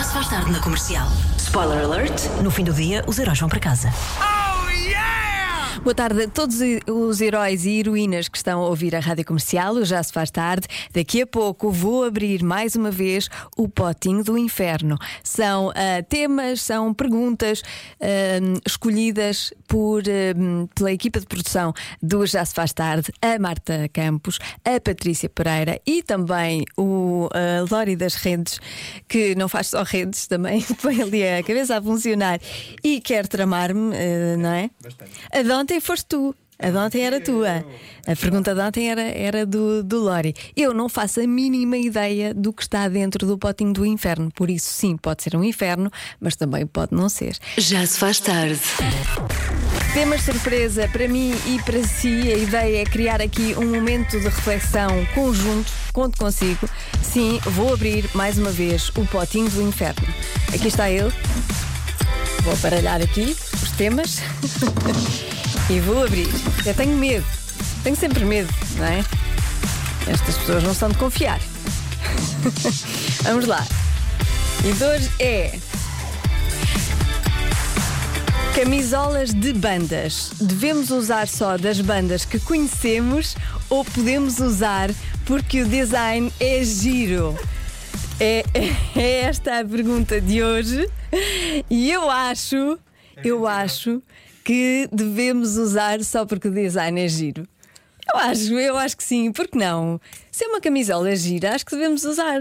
[0.00, 1.06] Já se faz tarde na comercial.
[1.36, 3.92] Spoiler alert: no fim do dia, os heróis vão para casa.
[5.82, 9.72] Boa tarde a todos os heróis e heroínas que estão a ouvir a rádio comercial.
[9.76, 10.68] O Já se faz tarde.
[10.92, 14.98] Daqui a pouco vou abrir mais uma vez o potinho do inferno.
[15.24, 17.62] São ah, temas, são perguntas
[17.98, 18.06] ah,
[18.66, 21.72] escolhidas por, ah, pela equipa de produção
[22.02, 27.64] do Já se faz tarde, a Marta Campos, a Patrícia Pereira e também o ah,
[27.70, 28.60] Lori das Redes,
[29.08, 32.38] que não faz só redes, também põe ali a cabeça a funcionar
[32.84, 33.96] e quer tramar-me,
[34.36, 34.68] não é?
[35.32, 36.34] A de ontem foste tu.
[36.58, 37.64] A de ontem era tua.
[38.06, 40.34] A pergunta de ontem era, era do, do Lori.
[40.54, 44.30] Eu não faço a mínima ideia do que está dentro do potinho do inferno.
[44.34, 47.38] Por isso, sim, pode ser um inferno, mas também pode não ser.
[47.56, 48.60] Já se faz tarde.
[49.94, 52.30] Temas surpresa para mim e para si.
[52.30, 55.72] A ideia é criar aqui um momento de reflexão conjunto.
[55.94, 56.68] Conto consigo.
[57.02, 60.06] Sim, vou abrir mais uma vez o potinho do inferno.
[60.52, 61.12] Aqui está ele.
[62.42, 64.20] Vou baralhar aqui os temas
[65.68, 66.28] e vou abrir.
[66.64, 67.26] Eu tenho medo.
[67.82, 69.04] Tenho sempre medo, não é?
[70.06, 71.40] Estas pessoas não são de confiar.
[73.22, 73.66] Vamos lá.
[74.64, 75.58] E hoje é.
[78.54, 80.32] Camisolas de bandas.
[80.40, 83.36] Devemos usar só das bandas que conhecemos
[83.68, 84.90] ou podemos usar
[85.24, 87.38] porque o design é giro?
[88.18, 88.44] É,
[88.96, 90.90] é esta a pergunta de hoje.
[91.70, 92.78] E eu acho,
[93.24, 94.02] eu acho
[94.44, 97.46] que devemos usar só porque o design é giro.
[98.12, 100.00] Eu acho, eu acho que sim, porque não?
[100.32, 102.40] Se é uma camisola gira, acho que devemos usar.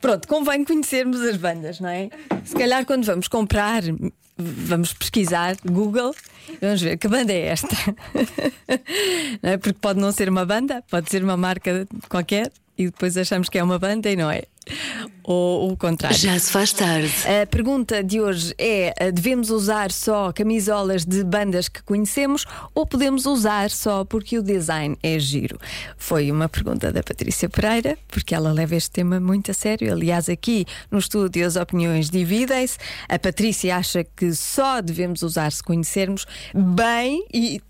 [0.00, 2.08] Pronto, convém conhecermos as bandas, não é?
[2.44, 3.82] Se calhar quando vamos comprar,
[4.36, 6.14] vamos pesquisar Google,
[6.60, 7.68] vamos ver que banda é esta.
[9.42, 9.56] Não é?
[9.58, 13.58] Porque pode não ser uma banda, pode ser uma marca qualquer e depois achamos que
[13.58, 14.44] é uma banda e não é.
[15.24, 16.16] Ou o contrário.
[16.16, 17.12] Já se faz tarde.
[17.42, 22.84] A pergunta de hoje é: eh, devemos usar só camisolas de bandas que conhecemos ou
[22.84, 25.58] podemos usar só porque o design é giro?
[25.96, 29.92] Foi uma pergunta da Patrícia Pereira, porque ela leva este tema muito a sério.
[29.92, 32.78] Aliás, aqui no estúdio as opiniões dividem-se.
[33.08, 37.60] A Patrícia acha que só devemos usar se conhecermos bem e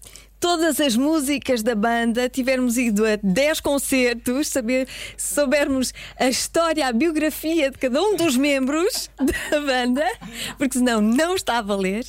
[0.42, 6.92] todas as músicas da banda, tivermos ido a 10 concertos, saber, soubermos a história, a
[6.92, 10.04] biografia de cada um dos membros da banda,
[10.58, 12.04] porque senão não está a valer.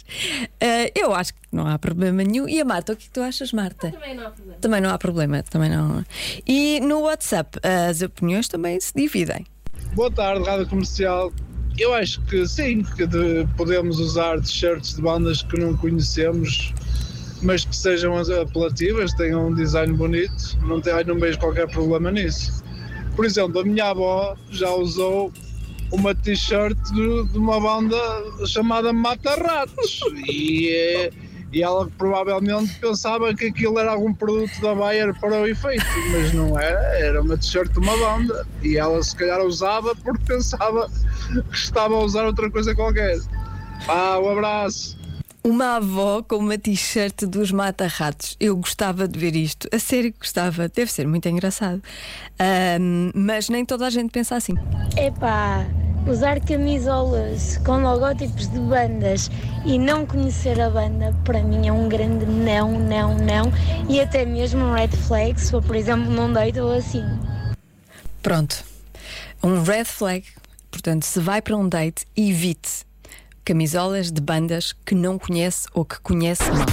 [0.60, 2.50] Eh, eu acho que não há problema nenhum.
[2.50, 3.92] E a Marta, o que, é que tu achas, Marta?
[3.92, 4.58] Também não há problema.
[4.60, 6.06] Também não há problema, também não.
[6.48, 9.46] E no WhatsApp, as opiniões também se dividem.
[9.94, 11.32] Boa tarde, Rádio Comercial.
[11.78, 16.74] Eu acho que sim, que de- podemos usar t-shirts de bandas que não conhecemos,
[17.44, 20.58] mas que sejam apelativas, tenham um design bonito.
[20.62, 22.64] Não, tem, não vejo qualquer problema nisso.
[23.16, 25.32] Por exemplo, a minha avó já usou
[25.92, 27.98] uma t-shirt de, de uma banda
[28.48, 31.12] chamada Mata Ratos e, eh,
[31.52, 36.34] e ela provavelmente pensava que aquilo era algum produto da Bayer para o efeito, mas
[36.34, 40.90] não era, era uma t-shirt de uma banda e ela se calhar usava porque pensava
[41.30, 43.20] que estava a usar outra coisa qualquer.
[43.88, 44.98] Ah, um abraço.
[45.46, 48.38] Uma avó com uma t-shirt dos mata-ratos.
[48.40, 49.68] Eu gostava de ver isto.
[49.74, 50.70] A sério que gostava.
[50.70, 51.84] Deve ser muito engraçado.
[52.40, 54.54] Ahm, mas nem toda a gente pensa assim.
[54.96, 55.66] Epá,
[56.08, 59.30] usar camisolas com logótipos de bandas
[59.66, 63.52] e não conhecer a banda, para mim é um grande não, não, não.
[63.90, 67.04] E até mesmo um red flag, se for, por exemplo, num date ou assim.
[68.22, 68.64] Pronto.
[69.44, 70.26] Um red flag.
[70.72, 72.86] Portanto, se vai para um date, evite
[73.44, 76.66] camisolas de bandas que não conhece ou que conhece mal.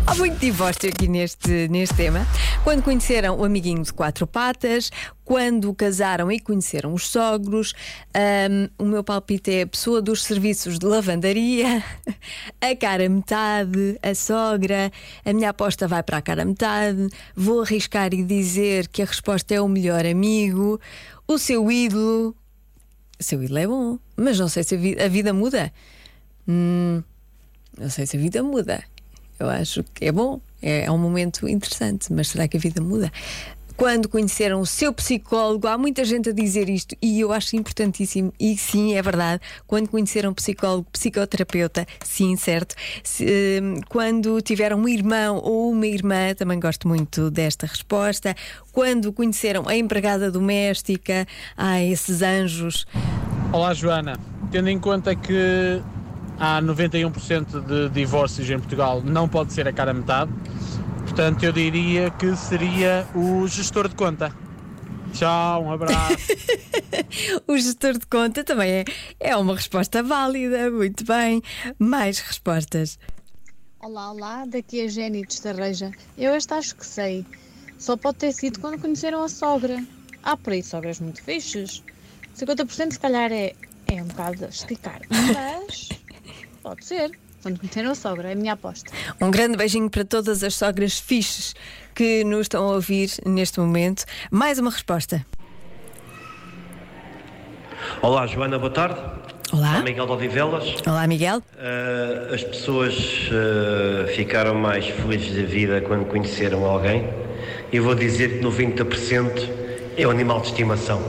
[0.06, 2.26] Há muito divórcio aqui neste, neste tema.
[2.62, 4.90] Quando conheceram o amiguinho de quatro patas,
[5.24, 7.72] quando casaram e conheceram os sogros,
[8.14, 11.82] um, o meu palpite é a pessoa dos serviços de lavandaria,
[12.60, 14.92] a cara metade, a sogra,
[15.24, 19.54] a minha aposta vai para a cara metade, vou arriscar e dizer que a resposta
[19.54, 20.78] é o melhor amigo,
[21.26, 22.36] o seu ídolo.
[23.18, 25.72] O seu ídolo é bom, mas não sei se a, vi a vida muda.
[26.46, 27.02] Hum,
[27.78, 28.84] não sei se a vida muda.
[29.38, 32.80] Eu acho que é bom, é, é um momento interessante, mas será que a vida
[32.80, 33.10] muda?
[33.80, 35.66] quando conheceram o seu psicólogo.
[35.66, 38.30] Há muita gente a dizer isto e eu acho importantíssimo.
[38.38, 39.40] E sim, é verdade.
[39.66, 42.74] Quando conheceram psicólogo, psicoterapeuta, sim, certo.
[43.22, 48.36] Hum, quando tiveram um irmão ou uma irmã, também gosto muito desta resposta.
[48.70, 52.86] Quando conheceram a empregada doméstica, ah, esses anjos.
[53.50, 54.12] Olá, Joana.
[54.50, 55.80] Tendo em conta que
[56.40, 60.32] há 91% de divórcios em Portugal, não pode ser a cara metade.
[61.02, 64.34] Portanto, eu diria que seria o gestor de conta.
[65.12, 66.16] Tchau, um abraço.
[67.46, 68.84] o gestor de conta também é,
[69.18, 70.70] é uma resposta válida.
[70.70, 71.42] Muito bem.
[71.78, 72.98] Mais respostas.
[73.80, 75.90] Olá, olá, daqui é Jenny de Estarreja.
[76.16, 77.26] Eu esta acho que sei.
[77.78, 79.84] Só pode ter sido quando conheceram a sogra.
[80.22, 81.82] Há por aí sogras muito fixes.
[82.38, 83.54] 50% se calhar é,
[83.88, 85.00] é um bocado esticar.
[85.10, 85.88] Mas
[86.62, 87.10] Pode ser.
[87.42, 88.92] Quando conheceram a sogra, é a minha aposta.
[89.20, 91.54] Um grande beijinho para todas as sogras fixes
[91.94, 94.04] que nos estão a ouvir neste momento.
[94.30, 95.24] Mais uma resposta.
[98.02, 99.00] Olá, Joana, boa tarde.
[99.52, 99.72] Olá.
[99.72, 100.74] Olá, Miguel de Odivelas.
[100.86, 101.38] Olá, Miguel.
[101.38, 102.94] Uh, as pessoas
[103.28, 107.08] uh, ficaram mais felizes da vida quando conheceram alguém.
[107.72, 109.48] Eu vou dizer que 90%
[109.96, 111.02] é o animal de estimação.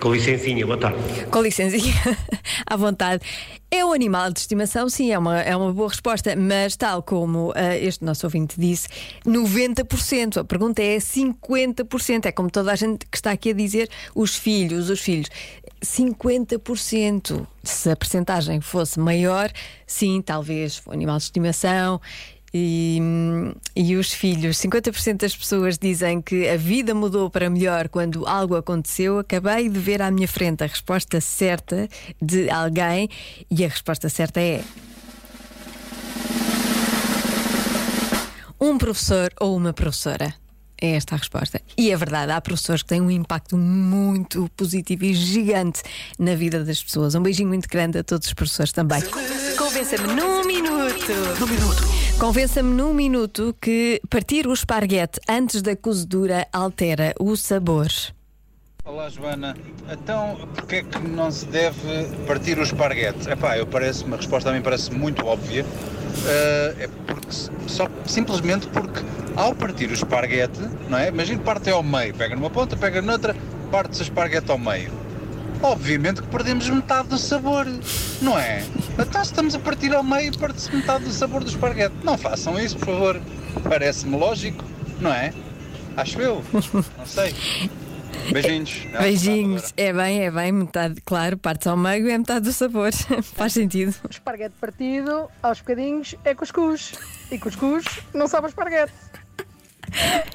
[0.00, 1.26] Com licencinha, boa tarde.
[1.30, 1.94] Com licencinha,
[2.66, 3.22] à vontade.
[3.74, 7.52] É um animal de estimação, sim, é uma, é uma boa resposta, mas tal como
[7.52, 8.86] uh, este nosso ouvinte disse,
[9.24, 10.36] 90%.
[10.36, 12.26] A pergunta é 50%.
[12.26, 15.30] É como toda a gente que está aqui a dizer, os filhos, os filhos.
[15.82, 17.46] 50%.
[17.64, 19.50] Se a percentagem fosse maior,
[19.86, 21.98] sim, talvez animal de estimação.
[22.54, 23.00] E,
[23.74, 28.56] e os filhos, 50% das pessoas dizem que a vida mudou para melhor quando algo
[28.56, 29.18] aconteceu.
[29.18, 31.88] Acabei de ver à minha frente a resposta certa
[32.20, 33.08] de alguém
[33.50, 34.62] e a resposta certa é.
[38.60, 40.34] Um professor ou uma professora.
[40.80, 41.62] É esta a resposta.
[41.78, 45.80] E é verdade, há professores que têm um impacto muito positivo e gigante
[46.18, 47.14] na vida das pessoas.
[47.14, 49.00] Um beijinho muito grande a todos os professores também.
[49.56, 51.12] Convença-me num minuto.
[51.38, 52.01] Num minuto.
[52.18, 57.88] Convença-me num minuto que partir o esparguete antes da cozedura altera o sabor.
[58.84, 59.56] Olá Joana,
[59.90, 63.30] então porquê é que não se deve partir o esparguete?
[63.30, 67.28] Epá, eu parece, uma resposta a mim parece muito óbvia, uh, é porque,
[67.68, 69.00] só simplesmente porque
[69.36, 71.08] ao partir o esparguete, não é?
[71.08, 73.36] Imagina parte ao meio, pega numa ponta, pega noutra,
[73.70, 75.01] parte-se o esparguete ao meio.
[75.62, 77.66] Obviamente que perdemos metade do sabor,
[78.20, 78.64] não é?
[78.98, 81.94] Então se estamos a partir ao meio, parte-se metade do sabor do esparguete.
[82.02, 83.22] Não façam isso, por favor.
[83.62, 84.64] Parece-me lógico,
[85.00, 85.32] não é?
[85.96, 86.44] Acho eu.
[86.52, 87.34] Não sei.
[88.30, 88.84] Beijinhos.
[88.92, 89.74] Não, Beijinhos.
[89.76, 90.52] É bem, é bem.
[90.52, 92.92] Metade, claro, partes ao meio é metade do sabor.
[93.22, 93.94] Faz sentido.
[94.04, 96.92] O esparguete partido, aos bocadinhos, é cuscuz.
[97.30, 98.92] E cuscuz não sabe esparguete.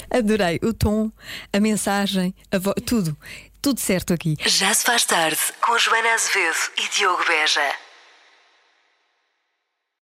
[0.09, 1.11] Adorei o tom,
[1.51, 3.17] a mensagem, a tudo.
[3.61, 4.35] Tudo certo aqui.
[4.45, 7.86] Já se faz tarde com Joana Azevedo e Diogo Beja.